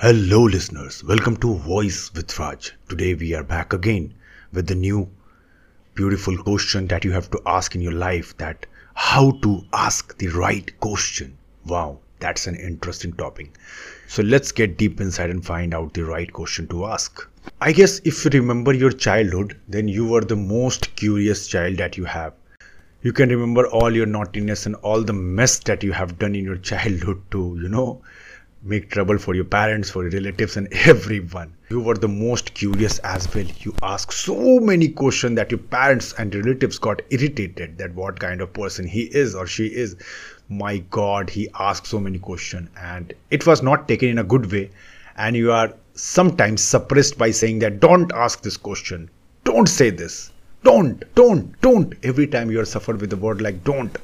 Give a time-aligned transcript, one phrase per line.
[0.00, 1.02] Hello, listeners.
[1.02, 2.72] Welcome to Voice with Raj.
[2.88, 4.14] Today we are back again
[4.52, 5.10] with the new
[5.96, 8.64] beautiful question that you have to ask in your life that
[8.94, 11.36] how to ask the right question.
[11.66, 13.58] Wow, that's an interesting topic.
[14.06, 17.28] So let's get deep inside and find out the right question to ask.
[17.60, 21.96] I guess if you remember your childhood, then you were the most curious child that
[21.96, 22.34] you have.
[23.02, 26.44] You can remember all your naughtiness and all the mess that you have done in
[26.44, 28.00] your childhood to, you know,
[28.62, 31.52] make trouble for your parents, for your relatives, and everyone.
[31.70, 33.46] You were the most curious as well.
[33.60, 38.40] You asked so many questions that your parents and relatives got irritated that what kind
[38.40, 39.96] of person he is or she is.
[40.48, 44.50] My God, he asked so many questions, and it was not taken in a good
[44.50, 44.70] way.
[45.16, 49.10] And you are sometimes suppressed by saying that don't ask this question,
[49.44, 50.30] don't say this,
[50.64, 51.94] don't, don't, don't.
[52.02, 53.96] Every time you are suffered with the word like don't.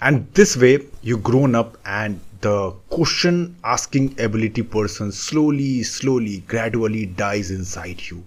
[0.00, 7.06] And this way, you grown up and the question asking ability person slowly, slowly, gradually
[7.06, 8.24] dies inside you.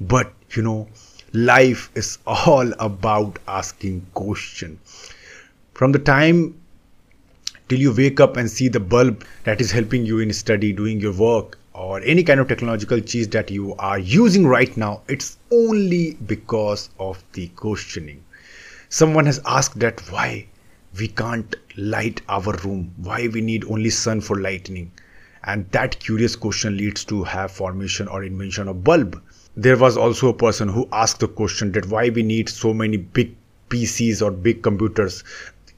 [0.00, 0.88] But you know,
[1.32, 4.80] life is all about asking question.
[5.74, 6.60] From the time
[7.68, 11.00] till you wake up and see the bulb that is helping you in study, doing
[11.00, 15.38] your work, or any kind of technological cheese that you are using right now, it's
[15.50, 18.22] only because of the questioning.
[18.88, 20.46] Someone has asked that why
[20.98, 22.92] we can't light our room.
[22.98, 24.92] Why we need only sun for lightning?
[25.44, 29.20] And that curious question leads to have formation or invention of bulb.
[29.56, 32.98] There was also a person who asked the question that why we need so many
[32.98, 33.34] big
[33.70, 35.24] pcs or big computers.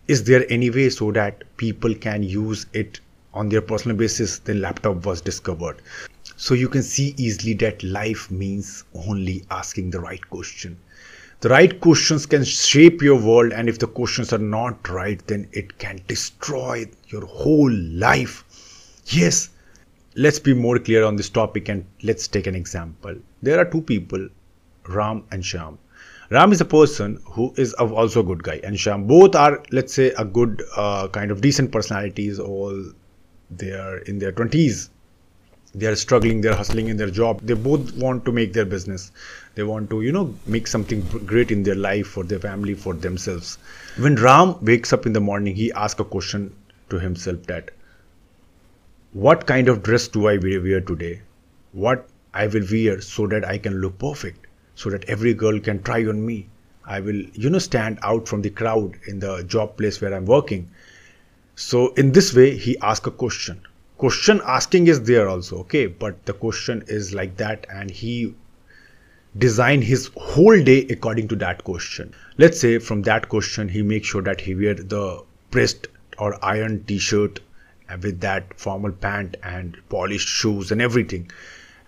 [0.09, 3.01] Is there any way so that people can use it
[3.33, 4.41] on their personal basis?
[4.41, 5.81] The laptop was discovered.
[6.37, 10.77] So you can see easily that life means only asking the right question
[11.45, 15.47] the right questions can shape your world and if the questions are not right then
[15.53, 18.45] it can destroy your whole life.
[19.09, 19.51] Yes
[20.17, 23.15] let's be more clear on this topic and let's take an example.
[23.43, 24.27] There are two people
[24.89, 25.77] ram and Shyam
[26.31, 29.93] ram is a person who is also a good guy and Shyam both are let's
[29.93, 32.85] say a good uh, kind of decent personalities all
[33.51, 34.89] they are in their 20s
[35.75, 37.41] they are struggling they're hustling in their job.
[37.43, 39.11] They both want to make their business.
[39.57, 42.95] They want to you know make something great in their life for their family for
[42.95, 43.59] themselves.
[43.97, 46.55] When ram wakes up in the morning he asks a question
[46.91, 47.73] to himself that
[49.13, 51.23] what kind of dress do i wear today?
[51.73, 54.47] What i will wear so that i can look perfect
[54.77, 56.47] so that every girl can try on me?
[56.87, 60.27] I will you know stand out from the crowd in the job place where i'm
[60.27, 60.71] working.
[61.57, 63.67] So in this way he asks a question
[63.99, 65.87] question asking is there also okay?
[65.87, 68.35] But the question is like that and he
[69.37, 72.15] design his whole day according to that question.
[72.39, 75.89] Let's say from that question he makes sure that he wear the pressed
[76.19, 77.41] or iron t-shirt
[78.03, 81.31] with that formal pant and polished shoes and everything.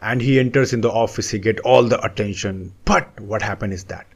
[0.00, 2.72] And he enters in the office he get all the attention.
[2.84, 4.06] But what happened is that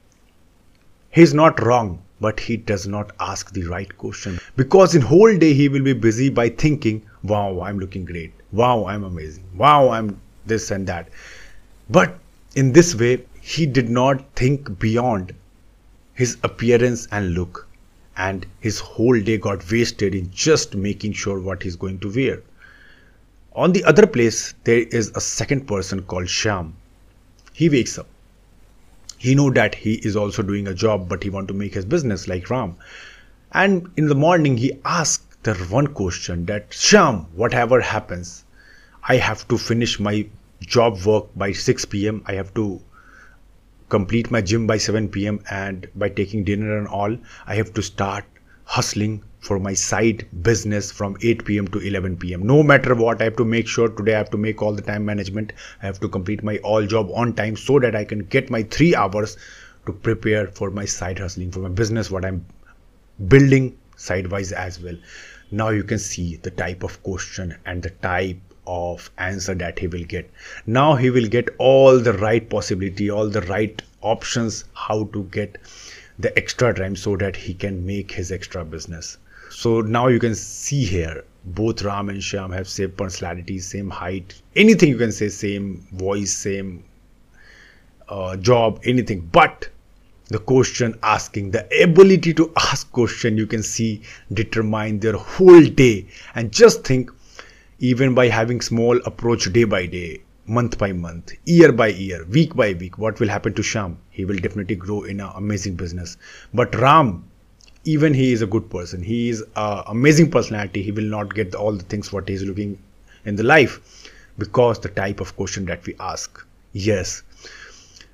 [1.10, 4.38] he's not wrong but he does not ask the right question.
[4.56, 8.32] Because in whole day he will be busy by thinking wow i'm looking great.
[8.52, 9.44] Wow i'm amazing.
[9.56, 11.08] Wow i'm this and that.
[11.88, 12.18] But
[12.54, 15.34] in this way he did not think beyond
[16.14, 17.66] his appearance and look.
[18.16, 22.42] And his whole day got wasted in just making sure what he's going to wear.
[23.54, 26.72] On the other place there is a second person called Shyam
[27.52, 28.06] he wakes up.
[29.18, 31.84] He know that he is also doing a job but he want to make his
[31.84, 32.76] business like ram.
[33.52, 38.44] And in the morning he asked the one question that Shyam whatever happens
[39.08, 40.26] i have to finish my
[40.60, 42.66] job work by 6 pm i have to
[43.88, 47.86] complete my gym by 7 pm and by taking dinner and all i have to
[47.88, 48.26] start
[48.64, 49.16] hustling
[49.48, 53.40] for my side business from 8 pm to 11 pm no matter what i have
[53.42, 55.54] to make sure today i have to make all the time management.
[55.82, 58.62] I have to complete my all job on time so that i can get my
[58.64, 59.38] 3 hours
[59.86, 62.44] to prepare for my side hustling for my business what i'm
[63.28, 64.96] building sidewise as well.
[65.50, 69.86] Now you can see the type of question and the type of answer that he
[69.86, 70.30] will get.
[70.66, 75.58] Now he will get all the right possibility all the right options how to get
[76.18, 79.18] the extra time so that he can make his extra business.
[79.50, 84.40] So now you can see here both Ram and Shyam have same personality, same height,
[84.54, 86.84] anything you can say, same voice, same
[88.08, 89.28] uh, job, anything.
[89.32, 89.68] But
[90.30, 96.06] the question asking, the ability to ask question, you can see determine their whole day.
[96.34, 97.10] And just think,
[97.80, 102.54] even by having small approach day by day, month by month, year by year, week
[102.54, 103.96] by week, what will happen to Shyam?
[104.10, 106.16] He will definitely grow in an amazing business.
[106.54, 107.24] But Ram,
[107.84, 111.54] even he is a good person he is an amazing personality he will not get
[111.54, 112.78] all the things what he is looking
[113.24, 113.80] in the life
[114.38, 117.22] because the type of question that we ask yes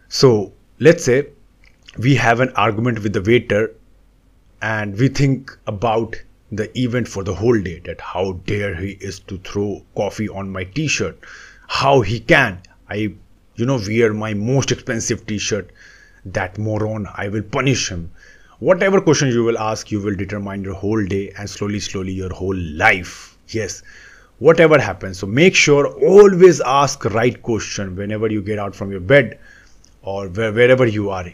[0.08, 1.26] so let's say
[1.98, 3.74] we have an argument with the waiter
[4.60, 6.14] and we think about
[6.52, 10.50] the event for the whole day that how dare he is to throw coffee on
[10.50, 11.18] my t-shirt
[11.68, 12.60] how he can.
[12.90, 13.14] I
[13.54, 15.70] you know wear my most expensive t-shirt
[16.26, 18.10] that moron i will punish him.
[18.58, 22.32] Whatever question you will ask you will determine your whole day and slowly slowly your
[22.32, 23.38] whole life.
[23.48, 23.82] Yes
[24.38, 25.18] whatever happens.
[25.18, 29.38] So make sure always ask right question whenever you get out from your bed
[30.02, 31.26] or wherever you are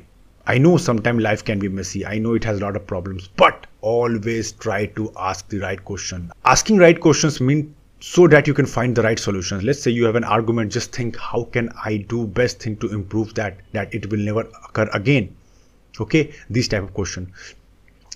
[0.46, 2.04] i know sometimes life can be messy.
[2.04, 5.84] I know it has a lot of problems but always try to ask the right
[5.84, 6.32] question.
[6.44, 9.62] Asking right questions mean so that you can find the right solutions.
[9.62, 12.88] Let's say you have an argument just think how can i do best thing to
[12.88, 15.34] improve that that it will never occur again?
[16.00, 17.32] Okay this type of question.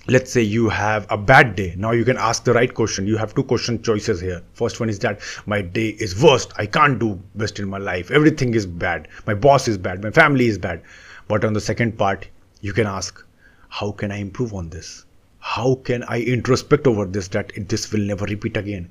[0.09, 1.73] Let's say you have a bad day.
[1.77, 3.07] Now you can ask the right question.
[3.07, 4.41] You have two question choices here.
[4.53, 6.53] First one is that my day is worst.
[6.57, 8.09] I can't do best in my life.
[8.11, 9.09] Everything is bad.
[9.25, 10.01] My boss is bad.
[10.03, 10.81] My family is bad
[11.27, 12.27] but on the second part
[12.61, 13.23] you can ask
[13.69, 15.05] how can i improve on this
[15.39, 18.89] how can i introspect over this that this will never repeat again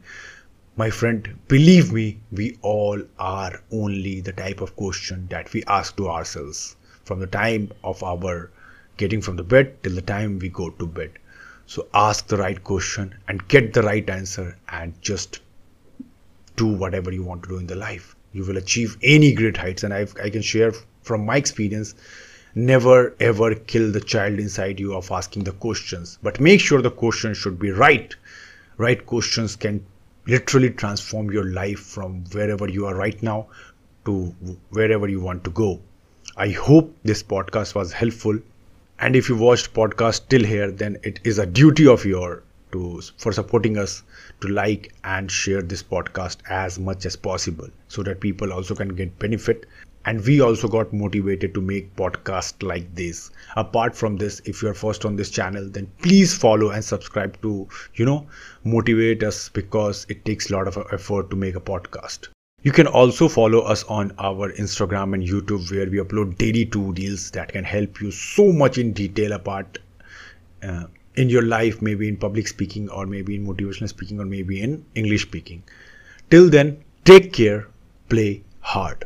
[0.77, 5.97] my friend believe me we all are only the type of question that we ask
[5.97, 8.51] to ourselves from the time of our
[8.97, 11.13] getting from the bed till the time we go to bed.
[11.67, 15.41] So ask the right question and get the right answer and just
[16.57, 18.17] do whatever you want to do in the life.
[18.33, 19.83] You will achieve any great heights.
[19.83, 20.73] And I've, I can share
[21.07, 21.95] from my experience
[22.57, 26.19] never ever kill the child inside you of asking the questions.
[26.23, 28.15] But make sure the questions should be right.
[28.79, 29.85] Right questions can
[30.27, 33.47] literally transform your life from wherever you are right now
[34.07, 34.35] to
[34.71, 35.81] wherever you want to go.
[36.37, 38.39] I hope this podcast was helpful.
[38.99, 42.43] And if you watched podcast till here then it is a duty of your
[42.73, 44.03] to for supporting us
[44.41, 48.89] to like and share this podcast as much as possible so that people also can
[48.89, 49.67] get benefit
[50.07, 54.69] and we also got motivated to make podcast like this apart from this if you
[54.69, 58.27] are first on this channel then please follow and subscribe to you know
[58.65, 62.29] motivate us because it takes a lot of effort to make a podcast
[62.63, 67.31] you can also follow us on our Instagram and YouTube where we upload daily tutorials
[67.33, 69.79] that can help you so much in detail apart
[70.63, 74.61] uh, in your life, maybe in public speaking or maybe in motivational speaking or maybe
[74.61, 75.63] in English speaking.
[76.31, 77.69] Till then, take care,
[78.09, 79.05] play hard.